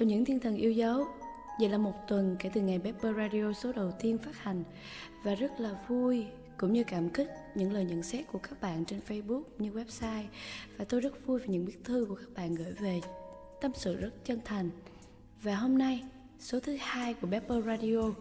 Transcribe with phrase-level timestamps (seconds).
[0.00, 1.06] cho những thiên thần yêu dấu
[1.60, 4.64] Vậy là một tuần kể từ ngày Pepper Radio số đầu tiên phát hành.
[5.22, 6.26] Và rất là vui
[6.58, 10.24] cũng như cảm kích những lời nhận xét của các bạn trên Facebook như website.
[10.76, 13.00] Và tôi rất vui về những bức thư của các bạn gửi về
[13.60, 14.70] Tâm sự rất chân thành.
[15.42, 16.04] Và hôm nay,
[16.38, 18.12] số thứ hai của Pepper Radio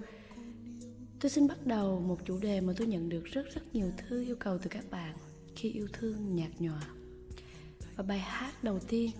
[1.20, 4.24] Tôi xin bắt đầu một chủ đề mà tôi nhận được rất rất nhiều thư
[4.24, 5.14] yêu cầu từ các bạn
[5.56, 6.82] khi yêu thương nhạt nhòa.
[7.96, 9.12] Và bài hát đầu tiên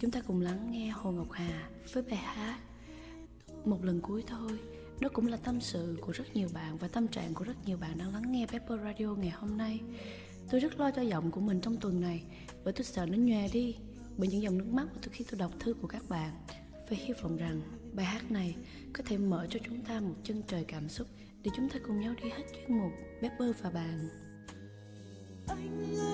[0.00, 2.58] chúng ta cùng lắng nghe Hồ Ngọc Hà với bài hát
[3.64, 4.58] Một lần cuối thôi.
[5.00, 7.76] Đó cũng là tâm sự của rất nhiều bạn và tâm trạng của rất nhiều
[7.76, 9.80] bạn đang lắng nghe Pepper Radio ngày hôm nay.
[10.50, 12.22] Tôi rất lo cho giọng của mình trong tuần này,
[12.64, 13.76] bởi tôi sợ nó nhòe đi
[14.16, 16.32] bởi những dòng nước mắt từ khi tôi đọc thư của các bạn
[16.90, 17.60] và hy vọng rằng
[17.92, 18.56] bài hát này
[18.92, 21.06] có thể mở cho chúng ta một chân trời cảm xúc
[21.42, 24.08] để chúng ta cùng nhau đi hết chuyên mục Pepper và bạn.
[25.46, 26.05] Anh là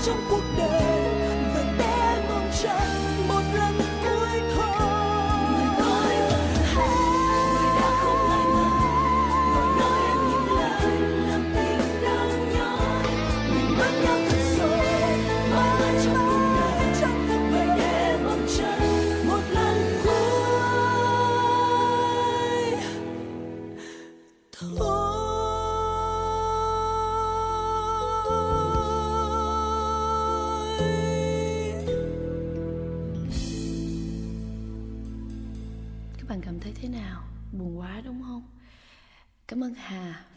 [0.00, 0.37] 中国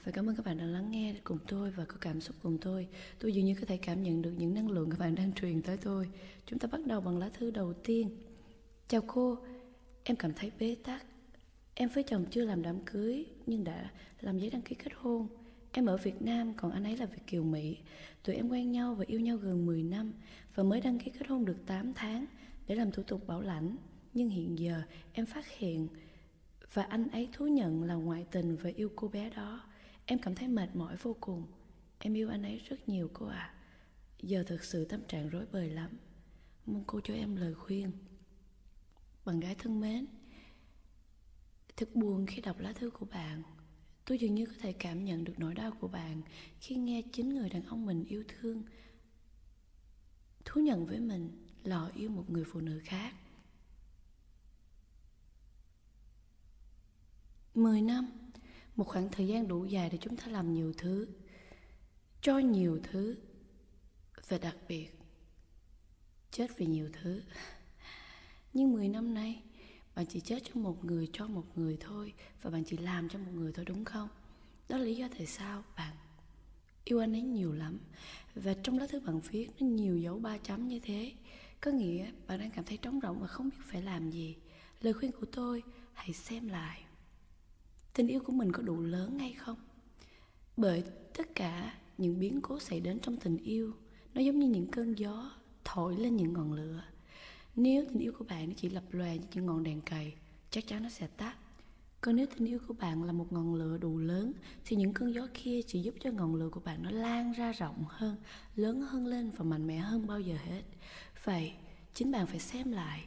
[0.03, 2.57] và cảm ơn các bạn đã lắng nghe cùng tôi và có cảm xúc cùng
[2.57, 2.87] tôi.
[3.19, 5.61] Tôi dường như có thể cảm nhận được những năng lượng các bạn đang truyền
[5.61, 6.09] tới tôi.
[6.45, 8.09] Chúng ta bắt đầu bằng lá thư đầu tiên.
[8.87, 9.37] Chào cô,
[10.03, 11.05] em cảm thấy bế tắc.
[11.73, 13.89] Em với chồng chưa làm đám cưới nhưng đã
[14.21, 15.27] làm giấy đăng ký kết hôn.
[15.71, 17.77] Em ở Việt Nam còn anh ấy là Việt Kiều Mỹ.
[18.23, 20.13] Tụi em quen nhau và yêu nhau gần 10 năm
[20.55, 22.25] và mới đăng ký kết hôn được 8 tháng
[22.67, 23.75] để làm thủ tục bảo lãnh.
[24.13, 24.81] Nhưng hiện giờ
[25.13, 25.87] em phát hiện
[26.73, 29.61] và anh ấy thú nhận là ngoại tình và yêu cô bé đó.
[30.05, 31.47] Em cảm thấy mệt mỏi vô cùng.
[31.99, 33.53] Em yêu anh ấy rất nhiều cô ạ.
[34.19, 35.91] Giờ thực sự tâm trạng rối bời lắm.
[36.65, 37.91] Mong cô cho em lời khuyên.
[39.25, 40.05] Bạn gái thân mến,
[41.77, 43.43] thật buồn khi đọc lá thư của bạn.
[44.05, 46.21] Tôi dường như có thể cảm nhận được nỗi đau của bạn
[46.59, 48.63] khi nghe chính người đàn ông mình yêu thương
[50.45, 53.15] thú nhận với mình lọ yêu một người phụ nữ khác.
[57.55, 58.11] 10 năm,
[58.75, 61.07] một khoảng thời gian đủ dài để chúng ta làm nhiều thứ,
[62.21, 63.15] cho nhiều thứ
[64.27, 64.89] và đặc biệt
[66.31, 67.21] chết vì nhiều thứ.
[68.53, 69.43] Nhưng 10 năm nay,
[69.95, 73.19] bạn chỉ chết cho một người cho một người thôi và bạn chỉ làm cho
[73.19, 74.09] một người thôi đúng không?
[74.69, 75.95] Đó là lý do tại sao bạn
[76.85, 77.79] yêu anh ấy nhiều lắm
[78.35, 81.11] và trong lá thư bạn viết nó nhiều dấu ba chấm như thế
[81.61, 84.35] có nghĩa bạn đang cảm thấy trống rỗng và không biết phải làm gì
[84.81, 85.63] lời khuyên của tôi
[85.93, 86.83] hãy xem lại
[87.93, 89.57] tình yêu của mình có đủ lớn hay không?
[90.57, 90.83] Bởi
[91.13, 93.73] tất cả những biến cố xảy đến trong tình yêu,
[94.13, 95.31] nó giống như những cơn gió
[95.63, 96.83] thổi lên những ngọn lửa.
[97.55, 100.13] Nếu tình yêu của bạn nó chỉ lập lòe như những ngọn đèn cầy,
[100.49, 101.35] chắc chắn nó sẽ tắt.
[102.01, 104.33] Còn nếu tình yêu của bạn là một ngọn lửa đủ lớn,
[104.65, 107.51] thì những cơn gió kia chỉ giúp cho ngọn lửa của bạn nó lan ra
[107.51, 108.15] rộng hơn,
[108.55, 110.61] lớn hơn lên và mạnh mẽ hơn bao giờ hết.
[111.23, 111.53] Vậy,
[111.93, 113.05] chính bạn phải xem lại,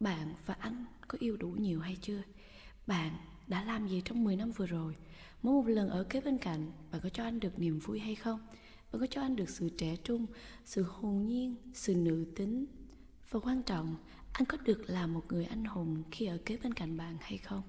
[0.00, 2.22] bạn và anh có yêu đủ nhiều hay chưa?
[2.86, 3.12] Bạn
[3.52, 4.96] đã làm gì trong 10 năm vừa rồi?
[5.42, 8.14] Mỗi một lần ở kế bên cạnh, bạn có cho anh được niềm vui hay
[8.14, 8.40] không?
[8.92, 10.26] Bạn có cho anh được sự trẻ trung,
[10.64, 12.66] sự hồn nhiên, sự nữ tính?
[13.30, 13.96] Và quan trọng,
[14.32, 17.38] anh có được là một người anh hùng khi ở kế bên cạnh bạn hay
[17.38, 17.62] không?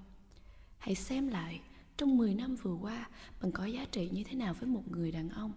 [0.78, 1.60] Hãy xem lại,
[1.96, 3.08] trong 10 năm vừa qua,
[3.42, 5.52] bạn có giá trị như thế nào với một người đàn ông?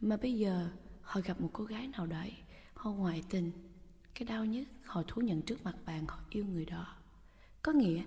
[0.00, 0.68] Mà bây giờ,
[1.02, 2.32] họ gặp một cô gái nào đấy,
[2.74, 3.52] họ ngoại tình,
[4.14, 6.86] cái đau nhất họ thú nhận trước mặt bạn, họ yêu người đó.
[7.62, 8.02] Có nghĩa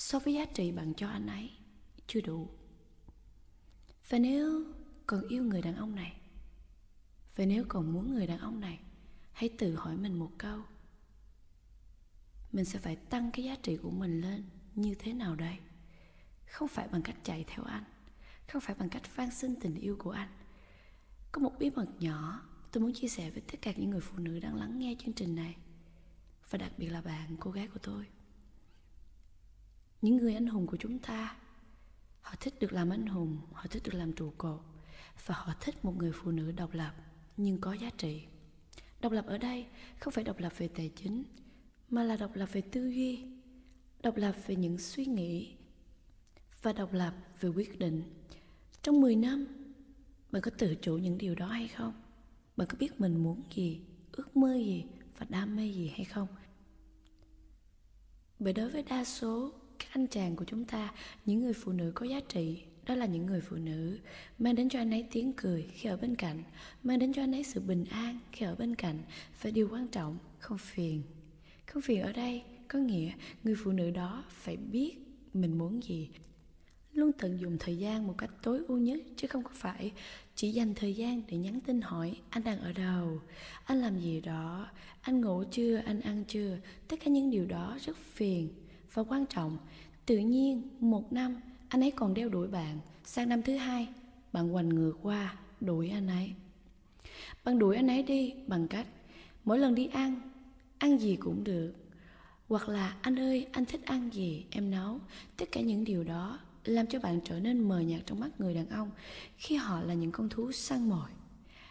[0.00, 1.50] so với giá trị bạn cho anh ấy,
[2.06, 2.48] chưa đủ.
[4.08, 4.64] Và nếu
[5.06, 6.20] còn yêu người đàn ông này,
[7.36, 8.80] và nếu còn muốn người đàn ông này,
[9.32, 10.60] hãy tự hỏi mình một câu.
[12.52, 14.44] Mình sẽ phải tăng cái giá trị của mình lên
[14.74, 15.58] như thế nào đây?
[16.46, 17.84] Không phải bằng cách chạy theo anh,
[18.48, 20.30] không phải bằng cách van xin tình yêu của anh.
[21.32, 22.42] Có một bí mật nhỏ
[22.72, 25.14] tôi muốn chia sẻ với tất cả những người phụ nữ đang lắng nghe chương
[25.14, 25.56] trình này,
[26.50, 28.06] và đặc biệt là bạn, cô gái của tôi
[30.02, 31.36] những người anh hùng của chúng ta,
[32.20, 34.60] họ thích được làm anh hùng, họ thích được làm trụ cột
[35.26, 36.94] và họ thích một người phụ nữ độc lập
[37.36, 38.22] nhưng có giá trị.
[39.00, 39.66] Độc lập ở đây
[40.00, 41.24] không phải độc lập về tài chính,
[41.88, 43.24] mà là độc lập về tư duy,
[44.02, 45.54] độc lập về những suy nghĩ
[46.62, 48.02] và độc lập về quyết định.
[48.82, 49.46] Trong 10 năm,
[50.30, 51.92] bạn có tự chủ những điều đó hay không?
[52.56, 53.80] Bạn có biết mình muốn gì,
[54.12, 54.84] ước mơ gì
[55.18, 56.28] và đam mê gì hay không?
[58.38, 60.92] Bởi đối với đa số các anh chàng của chúng ta,
[61.26, 63.98] những người phụ nữ có giá trị, đó là những người phụ nữ,
[64.38, 66.42] mang đến cho anh ấy tiếng cười khi ở bên cạnh,
[66.82, 68.98] mang đến cho anh ấy sự bình an khi ở bên cạnh.
[69.42, 71.02] Và điều quan trọng, không phiền.
[71.66, 73.12] Không phiền ở đây, có nghĩa
[73.44, 74.96] người phụ nữ đó phải biết
[75.34, 76.08] mình muốn gì.
[76.92, 79.92] Luôn tận dụng thời gian một cách tối ưu nhất, chứ không có phải
[80.34, 83.20] chỉ dành thời gian để nhắn tin hỏi anh đang ở đâu,
[83.64, 84.66] anh làm gì đó,
[85.00, 86.58] anh ngủ chưa, anh ăn chưa.
[86.88, 88.48] Tất cả những điều đó rất phiền
[88.94, 89.58] và quan trọng,
[90.06, 93.88] tự nhiên một năm anh ấy còn đeo đuổi bạn sang năm thứ hai
[94.32, 96.32] bạn hoành ngược qua đuổi anh ấy.
[97.44, 98.86] Bạn đuổi anh ấy đi bằng cách
[99.44, 100.20] mỗi lần đi ăn
[100.78, 101.72] ăn gì cũng được.
[102.48, 104.98] Hoặc là anh ơi, anh thích ăn gì, em nấu.
[105.36, 108.54] Tất cả những điều đó làm cho bạn trở nên mờ nhạt trong mắt người
[108.54, 108.90] đàn ông
[109.36, 111.10] khi họ là những con thú săn mồi.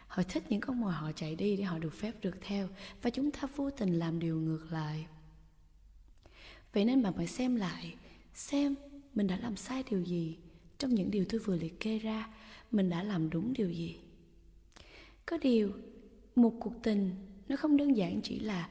[0.07, 2.67] Họ thích những con mồi họ chạy đi để họ được phép rượt theo
[3.01, 5.05] và chúng ta vô tình làm điều ngược lại
[6.73, 7.95] vậy nên bạn phải xem lại,
[8.33, 8.75] xem
[9.15, 10.37] mình đã làm sai điều gì
[10.77, 12.29] trong những điều tôi vừa liệt kê ra,
[12.71, 13.95] mình đã làm đúng điều gì.
[15.25, 15.71] Có điều,
[16.35, 17.11] một cuộc tình
[17.49, 18.69] nó không đơn giản chỉ là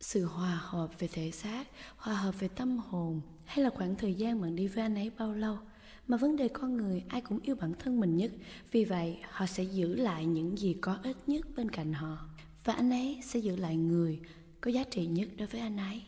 [0.00, 4.14] sự hòa hợp về thể xác, hòa hợp về tâm hồn hay là khoảng thời
[4.14, 5.58] gian bạn đi với anh ấy bao lâu,
[6.06, 8.32] mà vấn đề con người ai cũng yêu bản thân mình nhất.
[8.72, 12.18] Vì vậy, họ sẽ giữ lại những gì có ích nhất bên cạnh họ,
[12.64, 14.20] và anh ấy sẽ giữ lại người
[14.60, 16.02] có giá trị nhất đối với anh ấy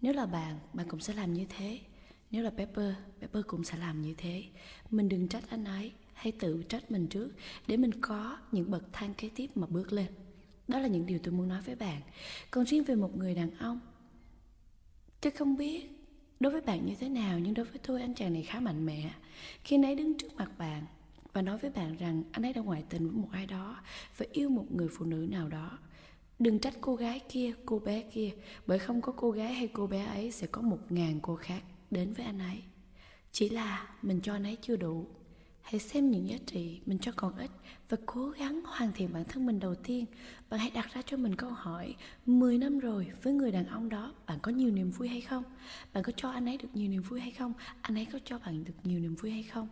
[0.00, 1.80] nếu là bạn bạn cũng sẽ làm như thế.
[2.30, 4.44] Nếu là pepper pepper cũng sẽ làm như thế.
[4.90, 7.30] Mình đừng trách anh ấy hay tự trách mình trước,
[7.66, 10.06] để mình có những bậc thang kế tiếp mà bước lên.
[10.68, 12.00] Đó là những điều tôi muốn nói với bạn.
[12.50, 13.80] Còn riêng về một người đàn ông
[15.20, 15.90] tôi không biết
[16.40, 18.86] đối với bạn như thế nào, nhưng đối với tôi, anh chàng này khá mạnh
[18.86, 19.10] mẽ.
[19.64, 20.84] Khi anh ấy đứng trước mặt bạn
[21.32, 23.76] và nói với bạn rằng anh ấy đã ngoại tình với một ai đó
[24.16, 25.78] và yêu một người phụ nữ nào đó
[26.40, 28.30] đừng trách cô gái kia, cô bé kia,
[28.66, 31.62] bởi không có cô gái hay cô bé ấy sẽ có một ngàn cô khác
[31.90, 32.62] đến với anh ấy.
[33.32, 35.06] Chỉ là mình cho anh ấy chưa đủ.
[35.60, 37.50] Hãy xem những giá trị mình cho còn ít
[37.88, 40.04] và cố gắng hoàn thiện bản thân mình đầu tiên.
[40.50, 41.94] Bạn hãy đặt ra cho mình câu hỏi
[42.26, 45.42] 10 năm rồi, với người đàn ông đó, bạn có nhiều niềm vui hay không?
[45.92, 47.52] Bạn có cho anh ấy được nhiều niềm vui hay không?
[47.80, 49.68] Anh ấy có cho bạn được nhiều niềm vui hay không?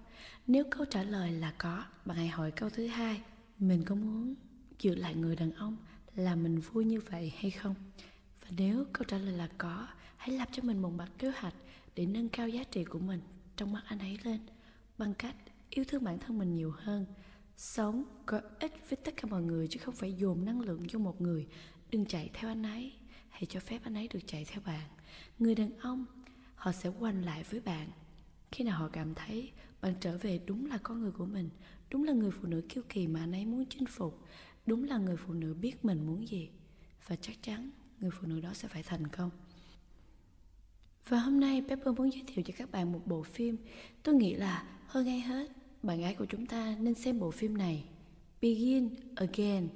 [0.46, 3.22] Nếu câu trả lời là có, bạn hãy hỏi câu thứ hai,
[3.58, 4.34] mình có muốn
[4.78, 5.76] giữ lại người đàn ông
[6.14, 7.74] là mình vui như vậy hay không?
[8.42, 11.54] Và nếu câu trả lời là có, hãy lập cho mình một bản kế hoạch
[11.94, 13.20] để nâng cao giá trị của mình
[13.56, 14.40] trong mắt anh ấy lên.
[14.98, 15.36] Bằng cách
[15.70, 17.06] yêu thương bản thân mình nhiều hơn.
[17.56, 20.98] Sống có ích với tất cả mọi người chứ không phải dồn năng lượng cho
[20.98, 21.46] một người.
[21.90, 22.92] Đừng chạy theo anh ấy.
[23.28, 24.88] Hãy cho phép anh ấy được chạy theo bạn.
[25.38, 26.06] Người đàn ông,
[26.54, 27.88] họ sẽ quanh lại với bạn.
[28.52, 31.50] Khi nào họ cảm thấy bạn trở về đúng là con người của mình,
[31.90, 34.24] đúng là người phụ nữ kiêu kỳ mà anh ấy muốn chinh phục
[34.68, 36.48] đúng là người phụ nữ biết mình muốn gì,
[37.06, 37.70] và chắc chắn
[38.00, 39.30] người phụ nữ đó sẽ phải thành công.
[41.08, 43.56] Và hôm nay Pepper muốn giới thiệu cho các bạn một bộ phim.
[44.02, 45.50] Tôi nghĩ là hơn ai hết,
[45.82, 47.84] bạn gái của chúng ta nên xem bộ phim này.
[48.42, 49.68] Begin Again,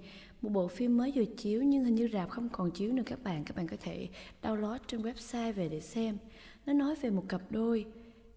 [0.42, 3.22] một bộ phim mới vừa chiếu nhưng hình như rạp không còn chiếu nữa các
[3.22, 3.44] bạn.
[3.44, 4.08] Các bạn có thể
[4.42, 6.18] download trên website về để xem.
[6.66, 7.87] Nó nói về một cặp đôi.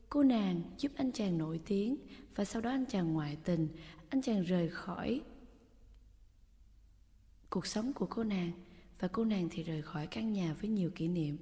[0.09, 1.97] Cô nàng giúp anh chàng nổi tiếng
[2.35, 3.67] và sau đó anh chàng ngoại tình.
[4.09, 5.21] Anh chàng rời khỏi
[7.55, 8.51] cuộc sống của cô nàng.
[8.99, 11.37] Và cô nàng thì rời khỏi căn nhà với nhiều kỷ niệm.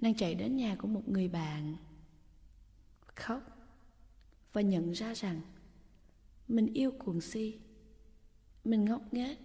[0.00, 1.76] Nàng chạy đến nhà của một người bạn,
[3.14, 3.42] khóc
[4.52, 5.40] và nhận ra rằng
[6.48, 7.58] mình yêu cuồng si.
[8.64, 9.38] Mình ngốc nghếch,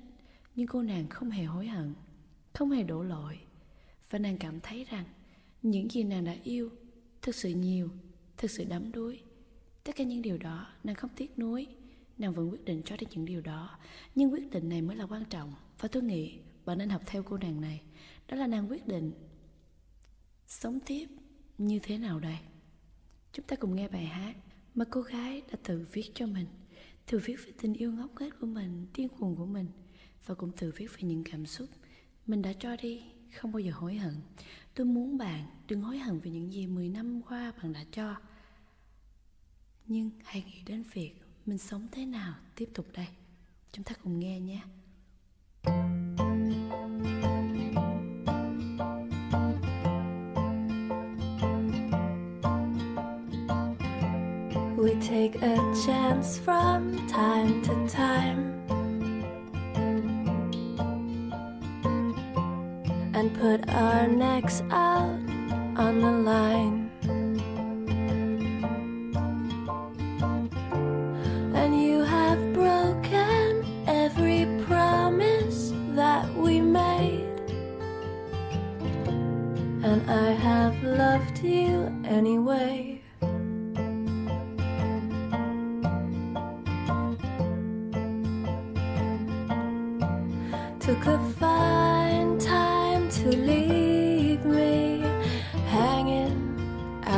[0.55, 1.93] nhưng cô nàng không hề hối hận,
[2.53, 3.39] không hề đổ lỗi.
[4.09, 5.05] Và nàng cảm thấy rằng
[5.61, 6.69] những gì nàng đã yêu
[7.21, 7.89] thực sự nhiều,
[8.37, 9.21] thực sự đắm đuối.
[9.83, 11.67] Tất cả những điều đó nàng không tiếc nuối
[12.21, 13.79] nàng vẫn quyết định cho đi những điều đó.
[14.15, 15.53] Nhưng quyết định này mới là quan trọng.
[15.79, 17.81] Và tôi nghĩ bạn nên học theo cô nàng này.
[18.27, 19.11] Đó là nàng quyết định
[20.47, 21.07] sống tiếp
[21.57, 22.37] như thế nào đây?
[23.33, 24.35] Chúng ta cùng nghe bài hát
[24.75, 26.47] mà cô gái đã tự viết cho mình.
[27.11, 29.67] Tự viết về tình yêu ngốc nghếch của mình, điên cuồng của mình.
[30.25, 31.69] Và cũng tự viết về những cảm xúc
[32.27, 33.03] mình đã cho đi,
[33.35, 34.13] không bao giờ hối hận.
[34.75, 38.15] Tôi muốn bạn đừng hối hận về những gì 10 năm qua bạn đã cho.
[39.85, 41.13] Nhưng hãy nghĩ đến việc
[41.45, 42.33] mình sống thế nào?
[42.55, 43.07] Tiếp tục đây.
[43.71, 44.61] Chúng ta cùng nghe nhé.
[54.77, 58.51] We take a chance from time to time
[63.13, 65.19] and put our necks out
[65.77, 66.80] on the line.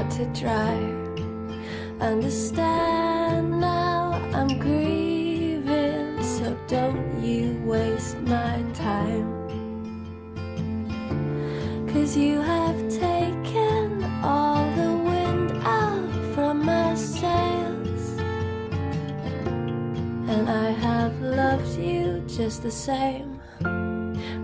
[0.04, 0.78] Out to dry.
[2.00, 9.30] Understand now I'm grieving, so don't you waste my time.
[11.88, 18.06] Cause you have taken all the wind out from my sails.
[20.32, 23.40] And I have loved you just the same.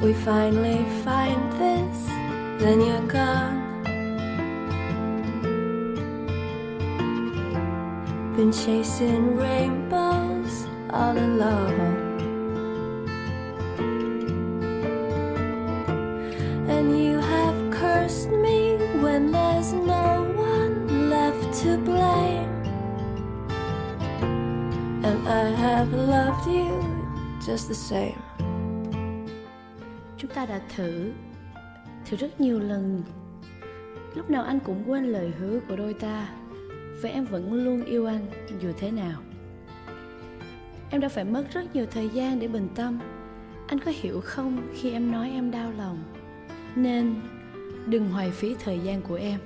[0.02, 2.06] We finally find this,
[2.62, 3.59] then you're gone.
[8.40, 12.16] Been chasing rainbows all alone.
[16.70, 22.64] And you have cursed me when there's no one left to blame.
[25.04, 26.72] And I have loved you
[27.46, 28.22] just the same.
[30.18, 31.12] chúng ta đã thử
[32.06, 33.04] thử rất nhiều lần
[34.16, 36.28] lúc nào anh cũng quên lời hứa của đôi ta
[37.02, 38.26] và em vẫn luôn yêu anh,
[38.62, 39.22] dù thế nào.
[40.92, 43.00] Em đã phải mất rất nhiều thời gian để bình tâm.
[43.68, 46.04] Anh có hiểu không khi em nói em đau lòng?
[46.76, 47.16] Nên
[47.88, 49.40] đừng hoài phí thời gian của em.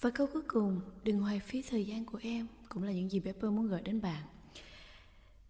[0.00, 3.20] Và câu cuối cùng, đừng hoài phí thời gian của em cũng là những gì
[3.20, 4.22] Pepper muốn gửi đến bạn.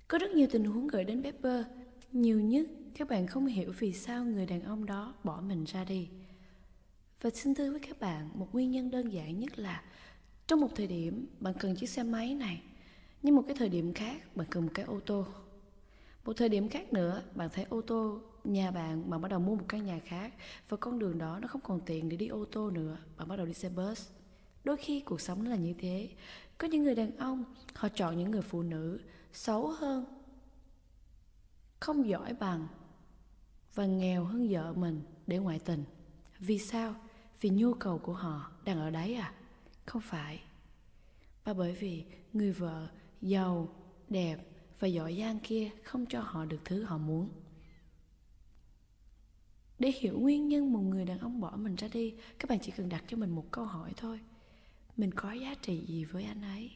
[0.09, 1.66] Có rất nhiều tình huống gửi đến Pepper,
[2.12, 2.66] nhiều nhất
[2.99, 6.09] các bạn không hiểu vì sao người đàn ông đó bỏ mình ra đi
[7.23, 9.83] và xin thưa với các bạn, một nguyên nhân đơn giản nhất là
[10.47, 12.62] trong một thời điểm bạn cần chiếc xe máy này,
[13.23, 15.26] nhưng một cái thời điểm khác bạn cần một cái ô tô.
[16.25, 19.55] Một thời điểm khác nữa, bạn thấy ô tô nhà bạn bạn bắt đầu mua
[19.55, 20.35] một căn nhà khác
[20.69, 23.37] và con đường đó nó không còn tiện để đi ô tô nữa, bạn bắt
[23.37, 24.09] đầu đi xe bus.
[24.64, 26.09] Đôi khi cuộc sống nó là như thế.
[26.59, 29.00] Có những người đàn ông, họ chọn những người phụ nữ
[29.33, 30.05] xấu hơn,
[31.81, 32.67] không giỏi bằng
[33.75, 35.85] và nghèo hơn vợ mình để ngoại tình.
[36.38, 36.95] Vì sao?
[37.42, 39.32] Vì nhu cầu của họ đang ở đấy à?
[39.87, 40.42] Không phải.
[41.44, 42.88] Và bởi vì người vợ,
[43.22, 43.68] giàu,
[44.08, 44.37] đẹp
[44.78, 47.28] và giỏi giang kia không cho họ được thứ họ muốn.
[49.78, 52.72] Để hiểu nguyên nhân một người đàn ông bỏ mình ra đi, các bạn chỉ
[52.76, 54.20] cần đặt cho mình một câu hỏi thôi.
[54.96, 56.70] Mình có giá trị gì với anh ấy?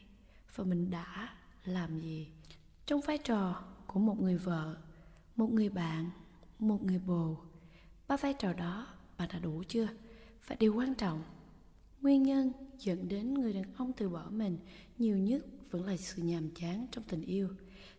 [0.55, 2.27] Và mình đã làm gì?
[2.85, 4.77] Trong vai trò của một người vợ,
[5.35, 6.09] một người bạn,
[6.59, 7.37] một người bồ,
[8.07, 9.87] ba vai trò đó bạn đã đủ chưa?
[10.47, 11.23] Và điều quan trọng,
[12.01, 14.57] nguyên nhân dẫn đến người đàn ông từ bỏ mình
[14.97, 17.49] nhiều nhất vẫn là sự nhàm chán trong tình yêu,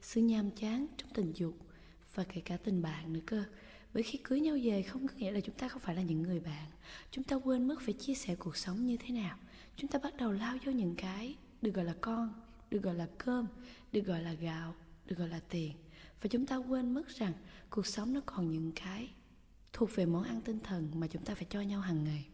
[0.02, 1.54] sự nhàm chán trong tình dục
[2.14, 3.44] và kể cả tình bạn nữa cơ.
[3.94, 6.22] Bởi khi cưới nhau về không có nghĩa là chúng ta không phải là những
[6.22, 6.66] người bạn.
[7.10, 9.38] Chúng ta quên mất phải chia sẻ cuộc sống như thế nào.
[9.76, 12.32] Chúng ta bắt đầu lao vô những cái được gọi là con,
[12.70, 13.46] được gọi là cơm,
[13.92, 14.74] được gọi là gạo,
[15.06, 15.72] được gọi là tiền.
[16.22, 17.32] Và chúng ta quên mất rằng
[17.70, 19.10] cuộc sống nó còn những cái
[19.72, 22.26] thuộc về món ăn tinh thần mà chúng ta phải cho nhau hàng ngày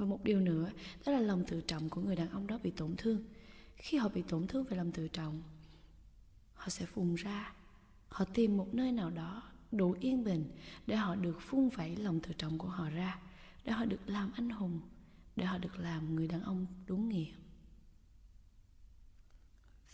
[0.00, 0.70] và một điều nữa,
[1.06, 3.24] đó là lòng tự trọng của người đàn ông đó bị tổn thương.
[3.76, 5.42] Khi họ bị tổn thương về lòng tự trọng,
[6.54, 7.52] họ sẽ vùng ra.
[8.08, 9.42] Họ tìm một nơi nào đó
[9.72, 10.50] đủ yên bình
[10.86, 13.20] để họ được phun vẩy lòng tự trọng của họ ra,
[13.64, 14.80] để họ được làm anh hùng,
[15.36, 17.32] để họ được làm người đàn ông đúng nghĩa.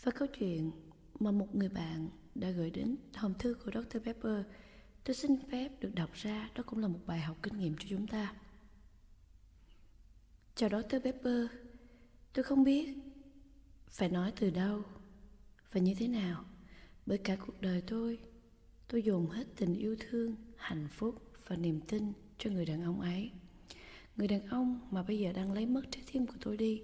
[0.03, 0.71] Và câu chuyện
[1.19, 3.97] mà một người bạn đã gửi đến hòm thư của Dr.
[4.05, 4.45] Pepper,
[5.03, 6.49] tôi xin phép được đọc ra.
[6.55, 8.33] Đó cũng là một bài học kinh nghiệm cho chúng ta
[10.57, 10.95] chào Dr.
[11.03, 11.45] Pepper.
[12.33, 12.97] Tôi không biết
[13.89, 14.81] phải nói từ đâu
[15.71, 16.45] và như thế nào.
[17.05, 18.19] Bởi cả cuộc đời tôi
[18.87, 21.15] tôi dồn hết tình yêu thương, hạnh phúc
[21.47, 23.31] và niềm tin cho người đàn ông ấy.
[24.15, 26.81] Người đàn ông mà bây giờ đang lấy mất trái tim của tôi đi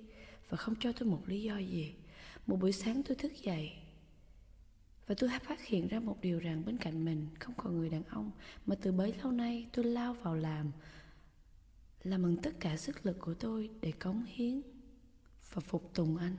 [0.50, 1.96] và không cho tôi một lý do gì.
[2.48, 3.72] Một buổi sáng tôi thức dậy
[5.08, 8.04] và tôi phát hiện ra một điều rằng bên cạnh mình không còn người đàn
[8.04, 8.32] ông
[8.66, 10.72] mà từ bấy lâu nay tôi lao vào làm
[12.04, 14.62] làm bằng tất cả sức lực của tôi để cống hiến
[15.54, 16.36] và phục tùng anh.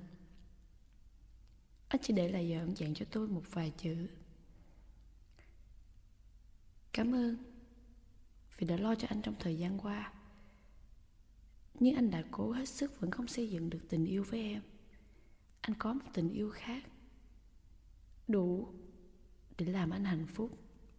[1.89, 4.07] Anh chỉ để lại giờ ông dặn cho tôi một vài chữ.
[6.93, 7.37] Cảm ơn
[8.59, 10.13] vì đã lo cho anh trong thời gian qua.
[11.75, 14.63] Nhưng anh đã cố hết sức vẫn không xây dựng được tình yêu với em.
[15.61, 16.85] Anh có một tình yêu khác,
[18.29, 18.69] đủ
[19.59, 20.59] để làm anh hạnh phúc.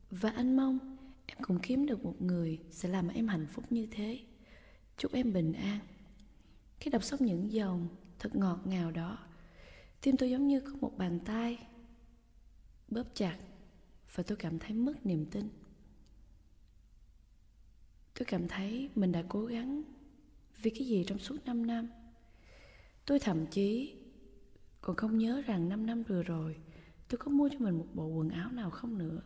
[0.09, 3.87] Và anh mong em cũng kiếm được một người sẽ làm em hạnh phúc như
[3.91, 4.19] thế
[4.97, 5.79] chúc em bình an.
[6.79, 7.87] Khi đọc xong những dòng
[8.19, 9.17] thật ngọt ngào đó,
[10.01, 11.67] tim tôi giống như có một bàn tay
[12.87, 13.37] bóp chặt
[14.13, 15.49] và tôi cảm thấy mất niềm tin.
[18.13, 19.83] Tôi cảm thấy mình đã cố gắng
[20.61, 21.87] vì cái gì trong suốt 5 năm.
[23.05, 23.95] Tôi thậm chí
[24.81, 26.55] còn không nhớ rằng 5 năm vừa rồi
[27.07, 29.21] tôi có mua cho mình một bộ quần áo nào không nữa.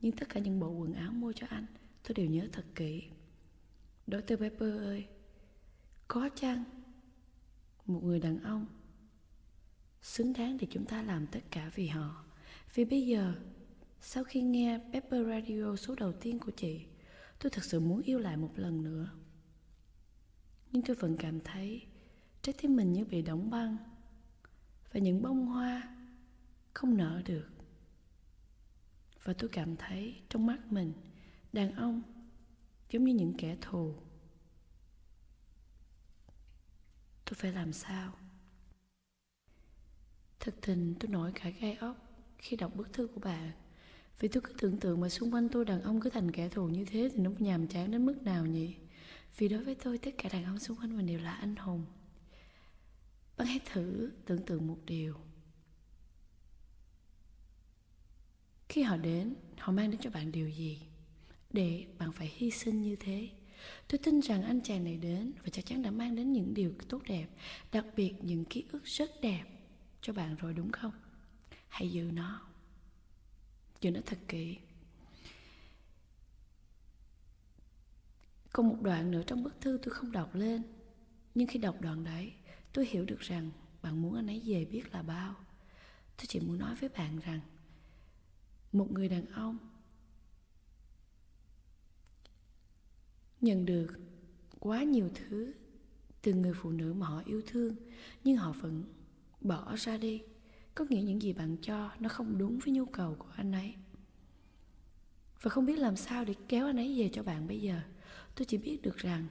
[0.00, 1.66] Nhưng tất cả những bộ quần áo mua cho anh,
[2.02, 3.02] tôi đều nhớ thật kỹ.
[4.08, 4.36] Dr.
[4.40, 5.06] Pepper ơi,
[6.08, 6.64] có chăng
[7.86, 8.66] một người đàn ông
[10.02, 12.24] xứng đáng để chúng ta làm tất cả vì họ
[12.74, 13.34] vì bây giờ,
[14.00, 16.80] sau khi nghe Pepper Radio số đầu tiên của chị,
[17.38, 19.10] tôi thật sự muốn yêu lại một lần nữa
[20.72, 21.82] nhưng tôi vẫn cảm thấy
[22.42, 23.76] trái tim mình như bị đóng băng
[24.92, 25.96] và những bông hoa
[26.74, 27.48] không nở được
[29.22, 30.92] và tôi cảm thấy trong mắt mình,
[31.52, 32.02] đàn ông
[32.90, 33.94] giống như những kẻ thù.
[37.24, 38.12] Tôi phải làm sao?
[40.40, 41.96] Thật tình, tôi nổi cả gai ốc
[42.38, 43.52] khi đọc bức thư của bạn
[44.20, 46.68] vì tôi cứ tưởng tượng mà xung quanh tôi đàn ông cứ thành kẻ thù
[46.68, 48.74] như thế thì nó nhàm chán đến mức nào nhỉ?
[49.38, 51.84] Vì đối với tôi, tất cả đàn ông xung quanh mình đều là anh hùng.
[53.36, 55.14] Bạn hãy thử tưởng tượng một điều.
[58.68, 60.87] Khi họ đến, họ mang đến cho bạn điều gì?
[61.50, 63.28] Để bạn phải hy sinh như thế.
[63.88, 66.72] Tôi tin rằng anh chàng này đến và chắc chắn đã mang đến những điều
[66.88, 67.26] tốt đẹp,
[67.72, 69.44] đặc biệt những ký ức rất đẹp
[70.00, 70.92] cho bạn rồi, đúng không?
[71.68, 72.46] Hãy giữ nó.
[73.80, 74.56] Giữ nó thật kỹ.
[78.52, 80.62] Còn một đoạn nữa trong bức thư tôi không đọc lên,
[81.34, 82.32] nhưng khi đọc đoạn đấy,
[82.72, 83.50] tôi hiểu được rằng
[83.82, 85.34] bạn muốn anh ấy về biết là bao.
[86.16, 87.40] Tôi chỉ muốn nói với bạn rằng,
[88.72, 89.58] một người đàn ông
[93.40, 93.86] nhận được
[94.58, 95.52] quá nhiều thứ
[96.22, 97.76] từ người phụ nữ mà họ yêu thương,
[98.24, 98.84] nhưng họ vẫn
[99.40, 100.22] bỏ ra đi.
[100.74, 103.74] Có nghĩa những gì bạn cho nó không đúng với nhu cầu của anh ấy.
[105.42, 107.80] Và không biết làm sao để kéo anh ấy về cho bạn bây giờ.
[108.34, 109.26] Tôi chỉ biết được rằng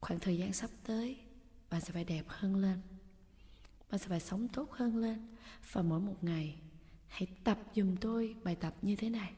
[0.00, 1.16] khoảng thời gian sắp tới,
[1.70, 2.78] bạn sẽ phải đẹp hơn lên.
[3.90, 5.18] Bạn sẽ phải sống tốt hơn lên.
[5.72, 6.56] Và mỗi một ngày,
[7.06, 9.32] hãy tập dùm tôi bài tập như thế này.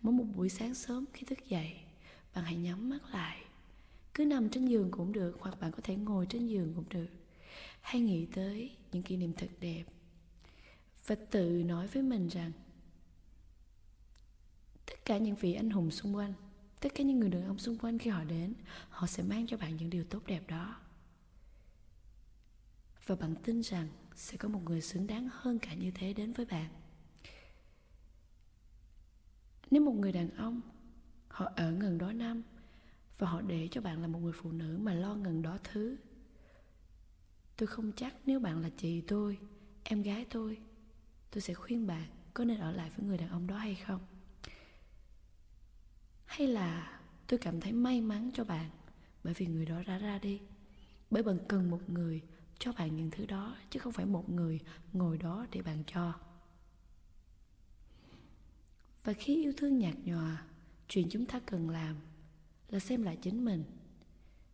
[0.00, 1.83] Mỗi một buổi sáng sớm khi thức dậy
[2.34, 3.44] bạn hãy nhắm mắt lại.
[4.14, 7.06] Cứ nằm trên giường cũng được, hoặc bạn có thể ngồi trên giường cũng được.
[7.80, 9.84] Hãy nghĩ tới những kỷ niệm thật đẹp
[11.06, 12.52] và tự nói với mình rằng,
[14.86, 16.32] tất cả những vị anh hùng xung quanh,
[16.80, 18.54] tất cả những người đàn ông xung quanh khi họ đến,
[18.90, 20.76] họ sẽ mang cho bạn những điều tốt đẹp đó.
[23.06, 26.32] Và bạn tin rằng sẽ có một người xứng đáng hơn cả như thế đến
[26.32, 26.68] với bạn.
[29.70, 30.60] Nếu một người đàn ông
[31.34, 32.42] họ ở ngần đó năm,
[33.18, 35.96] và họ để cho bạn là một người phụ nữ mà lo ngần đó thứ.
[37.56, 39.38] Tôi không chắc nếu bạn là chị tôi,
[39.84, 40.60] em gái tôi
[41.30, 44.00] tôi sẽ khuyên bạn có nên ở lại với người đàn ông đó hay không.
[46.24, 48.70] Hay là tôi cảm thấy may mắn cho bạn
[49.24, 50.40] bởi vì người đó đã ra đi,
[51.10, 52.22] bởi bạn cần một người
[52.58, 54.60] cho bạn những thứ đó, chứ không phải một người
[54.92, 56.12] ngồi đó để bạn cho.
[59.04, 60.44] Và khi yêu thương nhạt nhòa
[60.88, 61.96] chuyện chúng ta cần làm
[62.68, 63.64] là xem lại chính mình.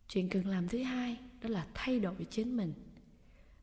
[0.09, 2.73] Chuyện cần làm thứ hai đó là thay đổi chính mình.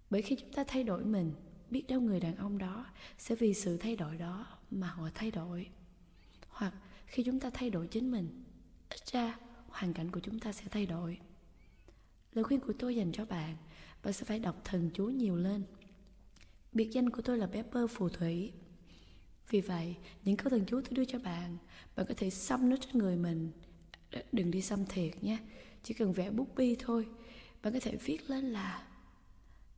[0.10, 1.32] Bởi khi chúng ta thay đổi mình,
[1.70, 2.86] biết đâu người đàn ông đó
[3.18, 5.70] sẽ vì sự thay đổi đó mà họ thay đổi.
[6.50, 6.74] Hoặc
[7.06, 8.44] khi chúng ta thay đổi chính mình,
[8.90, 9.38] ít ra
[9.70, 11.20] hoàn cảnh của chúng ta sẽ thay đổi.
[12.34, 13.56] Lời khuyên của tôi dành cho bạn
[14.04, 15.64] bạn sẽ phải đọc thần chú nhiều lên.
[16.74, 18.52] Biệt danh của tôi là Pepper phù thủy
[19.50, 21.58] vì vậy, những câu thần chú tôi đưa cho bạn
[21.96, 23.52] bạn có thể xăm nó trên người mình.
[24.32, 25.38] Đừng đi xăm thiệt nhé,
[25.84, 27.08] chỉ cần vẽ bút bi thôi.
[27.64, 28.88] Bạn có thể viết lên là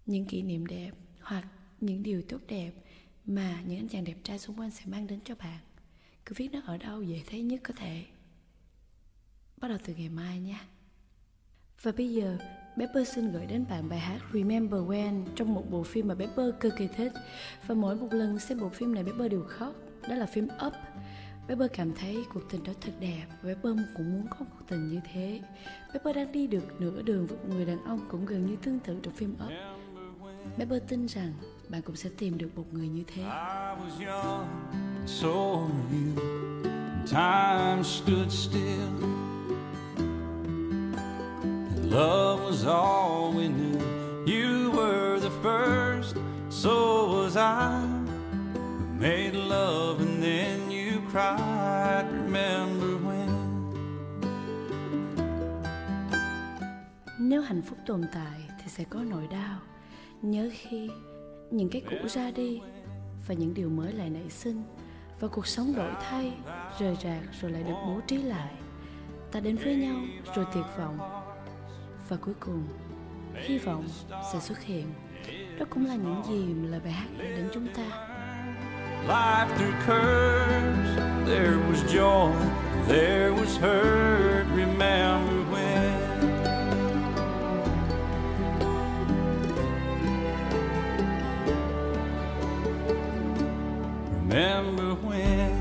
[0.05, 1.47] những kỷ niệm đẹp hoặc
[1.81, 2.71] những điều tốt đẹp
[3.25, 5.59] mà những anh chàng đẹp trai xung quanh sẽ mang đến cho bạn.
[6.25, 8.05] Cứ viết nó ở đâu dễ thấy nhất có thể.
[9.57, 10.67] Bắt đầu từ ngày mai nha
[11.81, 12.37] và bây giờ
[12.79, 16.45] Pepper xin gửi đến bạn bài hát Remember When trong một bộ phim mà Pepper
[16.59, 17.11] cực kỳ thích.
[17.67, 19.73] Và mỗi một lần xem bộ phim này Pepper đều khóc.
[20.09, 20.73] Đó là phim Up.
[21.47, 24.87] Pepper cảm thấy cuộc tình đó thật đẹp và Pepper cũng muốn có cuộc tình
[24.87, 25.41] như thế.
[25.93, 28.79] Pepper đang đi được nửa đường với một người đàn ông cũng gần như tương
[28.79, 29.51] tự trong phim Up.
[30.57, 31.33] Pepper tin rằng
[31.69, 33.21] bạn cũng sẽ tìm được một người như thế.
[33.21, 34.47] I was young,
[35.05, 36.63] so were you.
[37.11, 39.28] Time stood still.
[41.89, 43.79] Love was all we knew.
[44.27, 46.15] You were the first,
[46.49, 47.81] so was I.
[48.79, 52.05] We made love and then you cried.
[52.11, 53.29] Remember when?
[57.19, 59.59] Nếu hạnh phúc tồn tại thì sẽ có nỗi đau
[60.21, 60.89] Nhớ khi
[61.51, 62.61] những cái cũ ra đi
[63.27, 64.63] Và những điều mới lại nảy sinh
[65.19, 66.33] Và cuộc sống đổi thay
[66.79, 68.53] Rời rạc rồi lại được bố trí lại
[69.31, 69.97] Ta đến với nhau
[70.35, 71.18] rồi tuyệt vọng
[72.09, 72.63] và cuối cùng
[73.33, 73.87] Hy vọng
[74.33, 74.93] sẽ xuất hiện
[75.59, 77.83] Đó cũng là những gì mà lời bài hát gửi đến chúng ta
[79.07, 82.33] Life through curves, there was joy,
[82.87, 84.45] there was hurt.
[84.55, 85.99] Remember when?
[94.29, 95.51] Remember when?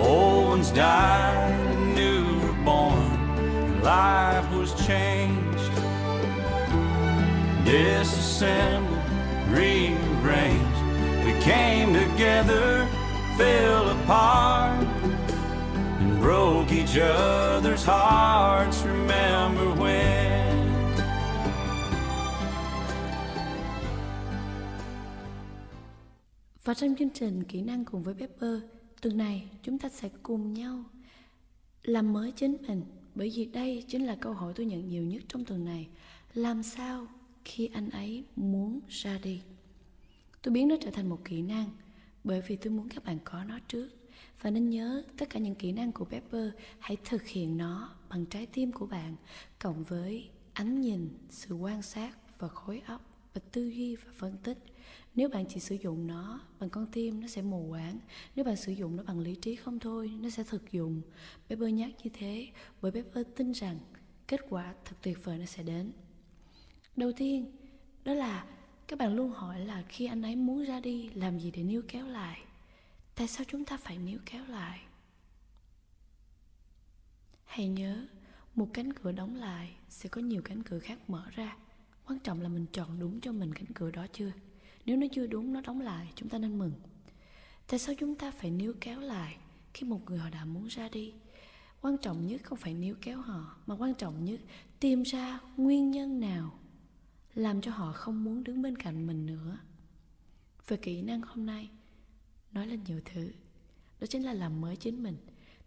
[0.00, 1.37] Old ones died
[3.88, 5.72] life was changed
[7.68, 8.98] disassembled,
[9.50, 10.80] rearranged.
[11.24, 12.86] We came together,
[13.36, 14.86] fell apart,
[16.00, 18.84] and broke each other's hearts.
[18.84, 20.38] Remember when?
[26.64, 28.60] Và trong chương trình Kỹ năng cùng với Pepper
[29.00, 30.84] Tuần này chúng ta sẽ cùng nhau
[31.82, 32.82] Làm mới chính mình
[33.18, 35.88] bởi vì đây chính là câu hỏi tôi nhận nhiều nhất trong tuần này.
[36.34, 37.06] Làm sao
[37.44, 39.40] khi anh ấy muốn ra đi?
[40.42, 41.70] Tôi biến nó trở thành một kỹ năng
[42.24, 43.88] Bởi vì tôi muốn các bạn có nó trước.
[44.42, 48.26] Và nên nhớ tất cả những kỹ năng của Pepper Hãy thực hiện nó bằng
[48.26, 49.16] trái tim của bạn
[49.58, 53.02] Cộng với ánh nhìn, sự quan sát và khối óc
[53.34, 54.58] Và tư duy và phân tích
[55.18, 57.98] nếu bạn chỉ sử dụng nó bằng con tim, nó sẽ mù quáng.
[58.36, 61.02] Nếu bạn sử dụng nó bằng lý trí không thôi, Nó sẽ thực dụng.
[61.48, 62.48] Pepper nhắc như thế
[62.80, 63.78] Bởi Pepper tin rằng
[64.28, 65.92] kết quả thật tuyệt vời nó sẽ đến.
[66.96, 67.56] Đầu tiên,
[68.04, 68.46] Đó là
[68.88, 71.82] các bạn luôn hỏi là khi anh ấy muốn ra đi, Làm gì để níu
[71.88, 72.40] kéo lại?
[73.14, 74.80] Tại sao chúng ta phải níu kéo lại?
[77.44, 78.06] Hãy nhớ,
[78.54, 81.56] Một cánh cửa đóng lại Sẽ có nhiều cánh cửa khác mở ra.
[82.06, 84.32] Quan trọng là mình chọn đúng cho mình cánh cửa đó chưa?
[84.86, 86.72] Nếu nó chưa đúng, nó đóng lại, chúng ta nên mừng.
[87.66, 89.36] Tại sao chúng ta phải níu kéo lại
[89.74, 91.14] khi một người họ đã muốn ra đi?
[91.80, 94.40] Quan trọng nhất không phải níu kéo họ, mà quan trọng nhất
[94.80, 96.58] tìm ra nguyên nhân nào
[97.34, 99.58] làm cho họ không muốn đứng bên cạnh mình nữa.
[100.68, 101.68] Về kỹ năng hôm nay,
[102.52, 103.30] nói lên nhiều thứ.
[104.00, 105.16] Đó chính là làm mới chính mình.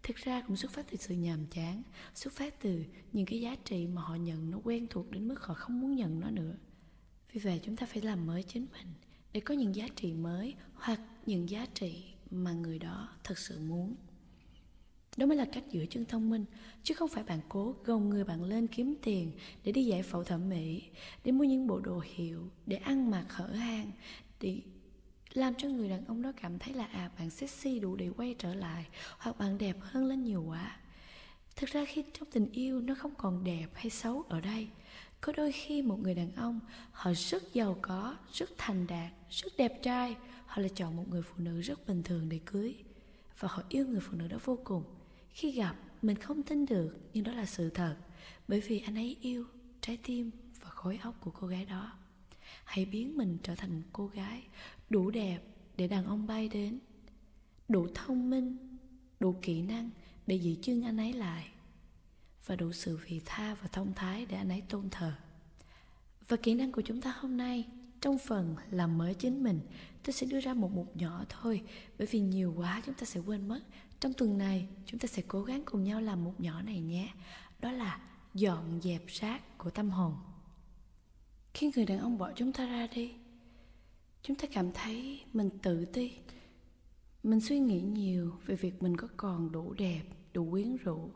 [0.02, 1.82] Thực ra cũng xuất phát từ sự nhàm chán,
[2.14, 5.40] xuất phát từ những cái giá trị mà họ nhận nó quen thuộc đến mức
[5.40, 6.54] họ không muốn nhận nó nữa
[7.32, 8.86] vì vậy chúng ta phải làm mới chính mình
[9.32, 13.58] để có những giá trị mới hoặc những giá trị mà người đó thật sự
[13.58, 13.94] muốn.
[15.16, 16.44] Đó mới là cách giữ chân thông minh,
[16.82, 19.32] chứ không phải bạn cố gồng người bạn lên kiếm tiền
[19.64, 20.82] để đi giải phẫu thẩm mỹ,
[21.24, 23.90] để mua những bộ đồ hiệu, để ăn mặc hở hang,
[24.40, 24.60] để
[25.32, 28.34] làm cho người đàn ông đó cảm thấy là à bạn sexy đủ để quay
[28.38, 28.86] trở lại
[29.18, 30.76] hoặc bạn đẹp hơn lên nhiều quá.
[31.56, 34.68] Thực ra khi trong tình yêu nó không còn đẹp hay xấu ở đây
[35.22, 36.60] có đôi khi một người đàn ông,
[36.92, 40.16] họ rất giàu có, rất thành đạt, rất đẹp trai.
[40.46, 42.74] Họ lại chọn một người phụ nữ rất bình thường để cưới.
[43.38, 44.84] Và họ yêu người phụ nữ đó vô cùng.
[45.32, 47.96] Khi gặp, mình không tin được, nhưng đó là sự thật.
[48.48, 49.46] Bởi vì anh ấy yêu
[49.80, 50.30] trái tim
[50.60, 51.92] và khối óc của cô gái đó.
[52.64, 54.42] Hãy biến mình trở thành một cô gái
[54.90, 55.40] đủ đẹp
[55.76, 56.78] để đàn ông bay đến.
[57.68, 58.78] Đủ thông minh,
[59.20, 59.90] đủ kỹ năng
[60.26, 61.51] để giữ chân anh ấy lại
[62.46, 65.12] và đủ sự vị tha và thông thái để anh ấy tôn thờ.
[66.28, 67.68] Và kỹ năng của chúng ta hôm nay
[68.00, 69.60] trong phần làm mới chính mình,
[70.04, 71.62] tôi sẽ đưa ra một mục nhỏ thôi,
[71.98, 73.60] bởi vì nhiều quá chúng ta sẽ quên mất.
[74.00, 77.12] Trong tuần này, chúng ta sẽ cố gắng cùng nhau làm mục nhỏ này nhé.
[77.60, 78.00] Đó là
[78.34, 80.16] dọn dẹp rác của tâm hồn.
[81.54, 83.12] Khi người đàn ông bỏ chúng ta ra đi,
[84.22, 86.12] chúng ta cảm thấy mình tự ti.
[87.22, 90.02] Mình suy nghĩ nhiều về việc mình có còn đủ đẹp,
[90.32, 91.10] đủ quyến rũ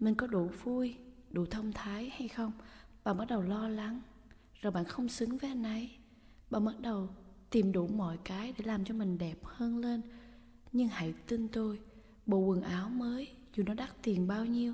[0.00, 0.96] mình có đủ vui,
[1.30, 2.52] đủ thông thái hay không?
[3.04, 4.00] Bạn bắt đầu lo lắng,
[4.62, 5.90] rồi bạn không xứng với anh ấy.
[6.50, 7.08] Bạn bắt đầu
[7.50, 10.00] tìm đủ mọi cái để làm cho mình đẹp hơn lên.
[10.72, 11.80] Nhưng hãy tin tôi,
[12.26, 14.72] bộ quần áo mới dù nó đắt tiền bao nhiêu,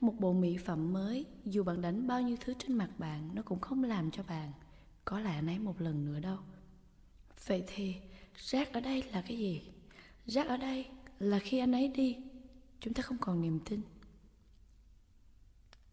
[0.00, 3.42] một bộ mỹ phẩm mới dù bạn đánh bao nhiêu thứ trên mặt bạn, nó
[3.42, 4.52] cũng không làm cho bạn
[5.04, 6.38] có lại anh ấy một lần nữa đâu.
[7.46, 7.94] Vậy thì
[8.36, 9.62] rác ở đây là cái gì?
[10.26, 10.86] Rác ở đây
[11.18, 12.16] là khi anh ấy đi,
[12.80, 13.80] chúng ta không còn niềm tin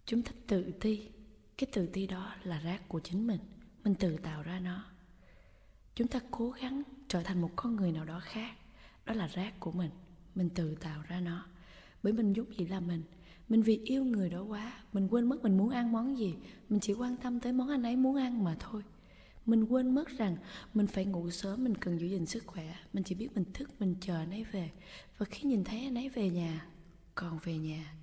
[0.05, 1.09] chúng ta tự ti.
[1.57, 3.39] Cái tự ti đó là rác của chính mình.
[3.83, 4.85] Mình tự tạo ra nó.
[5.95, 8.51] Chúng ta cố gắng trở thành một con người nào đó khác.
[9.05, 9.91] Đó là rác của mình.
[10.35, 11.45] Mình tự tạo ra nó.
[12.03, 13.03] Bởi mình giúp gì là mình.
[13.49, 16.35] Mình vì yêu người đó quá, mình quên mất mình muốn ăn món gì.
[16.69, 18.83] Mình chỉ quan tâm tới món anh ấy muốn ăn mà thôi.
[19.45, 20.37] Mình quên mất rằng
[20.73, 22.75] mình phải ngủ sớm, mình cần giữ gìn sức khỏe.
[22.93, 24.71] Mình chỉ biết mình thức, mình chờ anh ấy về.
[25.17, 26.67] Và khi nhìn thấy anh ấy về nhà,
[27.15, 27.93] còn về nhà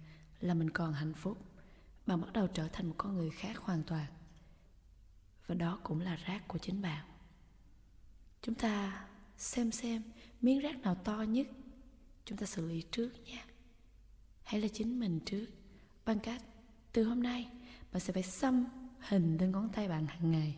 [0.40, 1.38] là mình còn hạnh phúc
[2.06, 4.06] bạn bắt đầu trở thành một con người khác hoàn toàn.
[5.46, 7.04] Và đó cũng là rác của chính bạn.
[8.42, 10.02] Chúng ta xem xem
[10.40, 11.46] miếng rác nào to nhất.
[12.24, 13.44] Chúng ta xử lý trước nha.
[14.42, 15.46] Hãy là chính mình trước.
[16.04, 16.42] Bằng cách,
[16.92, 17.48] từ hôm nay,
[17.92, 18.66] bạn sẽ phải xăm
[19.00, 20.56] hình lên ngón tay bạn hàng ngày.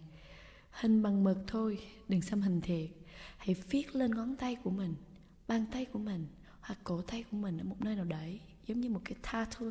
[0.70, 2.90] Hình bằng mực thôi, đừng xăm hình thiệt.
[3.36, 4.94] Hãy viết lên ngón tay của mình,
[5.48, 6.26] bàn tay của mình
[6.60, 9.66] hoặc cổ tay của mình ở một nơi nào đấy, giống như một cái tattoo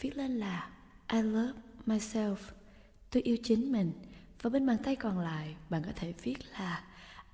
[0.00, 0.70] viết lên là,
[1.12, 2.36] I love myself.
[3.10, 3.92] Tôi yêu chính mình.
[4.42, 6.84] Và bên bàn tay còn lại, bạn có thể viết là,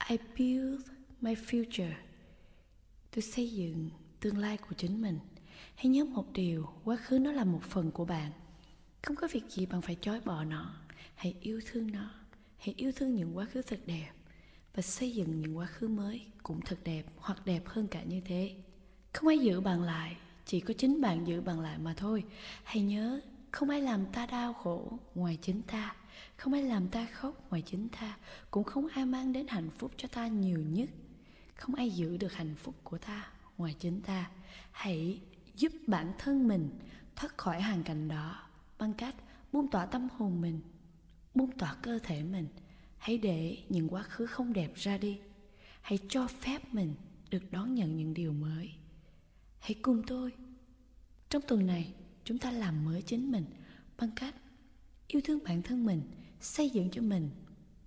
[0.08, 0.80] I build
[1.20, 1.92] my future.
[3.10, 5.18] Tôi xây dựng tương lai của chính mình.
[5.74, 8.32] Hãy nhớ một điều, quá khứ nó là một phần của bạn.
[9.02, 10.74] Không có việc gì bạn phải chối bỏ nó.
[11.14, 12.10] Hãy yêu thương nó.
[12.58, 14.10] Hãy yêu thương những quá khứ thật đẹp.
[14.74, 18.20] Và xây dựng những quá khứ mới cũng thật đẹp hoặc đẹp hơn cả như
[18.24, 18.54] thế.
[19.12, 20.16] Không ai giữ bạn lại
[20.50, 22.24] chỉ có chính bạn giữ bạn lại mà thôi.
[22.64, 25.96] Hãy nhớ, không ai làm ta đau khổ ngoài chính ta.
[26.36, 28.18] Không ai làm ta khóc ngoài chính ta.
[28.50, 30.90] Cũng không ai mang đến hạnh phúc cho ta nhiều nhất.
[31.54, 34.30] Không ai giữ được hạnh phúc của ta ngoài chính ta.
[34.70, 35.20] Hãy
[35.54, 36.70] giúp bản thân mình
[37.16, 39.14] thoát khỏi hoàn cảnh đó bằng cách
[39.52, 40.60] buông tỏa tâm hồn mình,
[41.34, 42.46] buông tỏa cơ thể mình.
[42.98, 45.18] Hãy để những quá khứ không đẹp ra đi.
[45.80, 46.94] Hãy cho phép mình
[47.30, 48.70] được đón nhận những điều mới.
[49.60, 50.32] Hãy cùng tôi
[51.30, 51.92] trong tuần này
[52.24, 53.44] chúng ta làm mới chính mình
[53.98, 54.34] bằng cách
[55.06, 56.02] yêu thương bản thân mình
[56.40, 57.30] xây dựng cho mình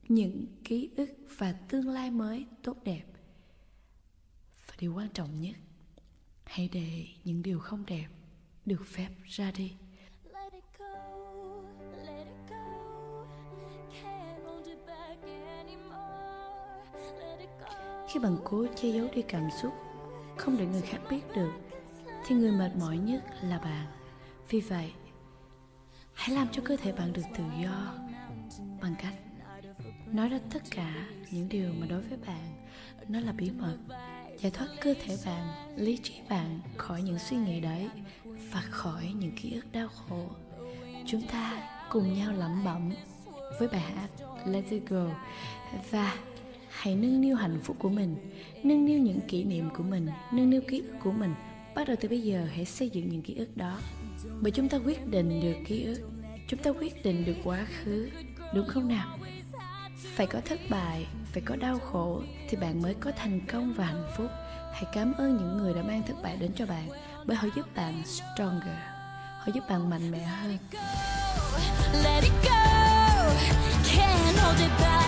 [0.07, 3.03] những ký ức và tương lai mới tốt đẹp.
[4.67, 5.55] Và điều quan trọng nhất
[6.43, 8.07] hãy để những điều không đẹp
[8.65, 9.73] được phép ra đi.
[18.09, 19.73] Khi bạn cố che giấu đi cảm xúc
[20.37, 21.51] không để người khác biết được
[22.25, 23.85] thì người mệt mỏi nhất là bạn.
[24.49, 24.91] Vì vậy,
[26.13, 27.93] hãy làm cho cơ thể bạn được tự do
[28.81, 29.13] bằng cách
[30.11, 32.65] nói ra tất cả những điều mà đối với bạn,
[33.07, 33.77] nó là bí mật,
[34.39, 37.89] giải thoát cơ thể bạn, lý trí bạn khỏi những suy nghĩ đấy
[38.51, 40.29] và khỏi những ký ức đau khổ.
[41.05, 42.91] Chúng ta cùng nhau lẩm bẩm
[43.59, 44.09] với bài hát
[44.45, 45.05] Let It Go
[45.91, 46.15] và
[46.69, 48.15] hãy nâng niu hạnh phúc của mình,
[48.63, 51.33] nâng niu những kỷ niệm của mình, nâng niu ký ức của mình
[51.75, 53.79] bắt đầu từ bây giờ, hãy xây dựng những ký ức đó.
[54.41, 56.01] Bởi chúng ta quyết định được ký ức.
[56.47, 58.09] Chúng ta quyết định được quá khứ.
[58.53, 59.17] Đúng không nào?
[60.15, 63.85] Phải có thất bại, phải có đau khổ, thì bạn mới có thành công và
[63.85, 64.27] hạnh phúc.
[64.73, 66.89] Hãy cảm ơn những người đã mang thất bại đến cho bạn,
[67.25, 68.77] bởi họ giúp bạn stronger.
[69.39, 70.57] Họ giúp bạn mạnh mẽ hơn.
[72.03, 72.63] Let it go.
[73.83, 75.02] Can't hold it back.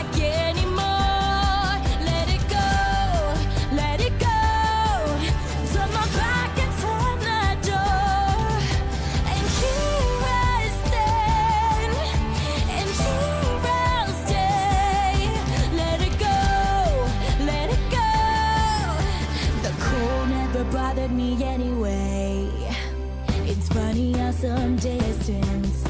[23.75, 25.83] funny how some distance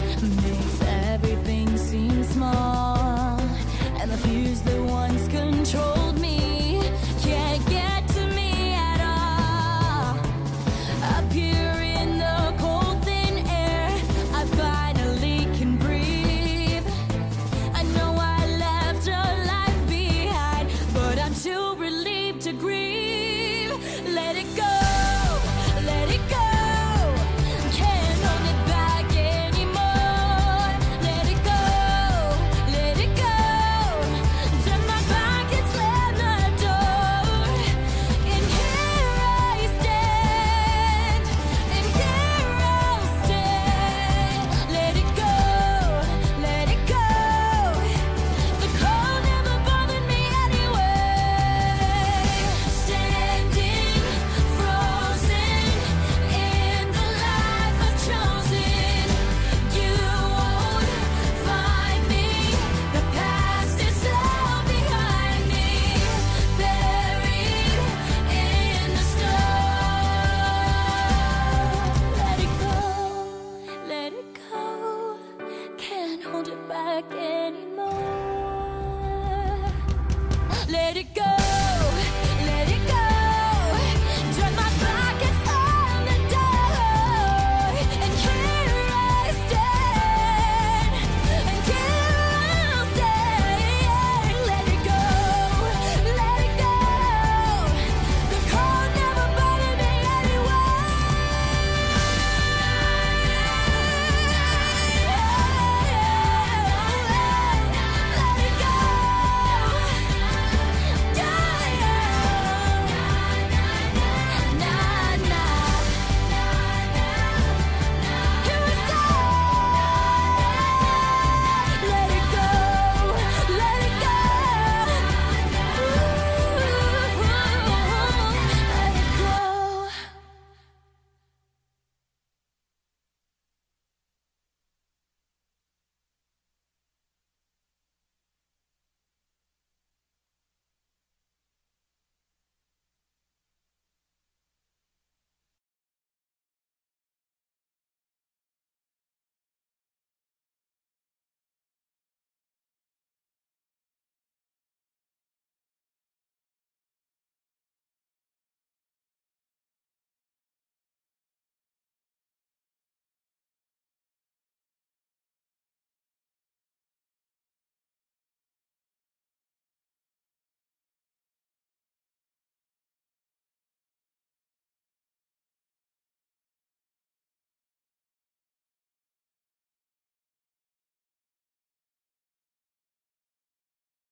[0.43, 3.39] makes everything seem small,
[3.99, 6.14] and the views that once controlled.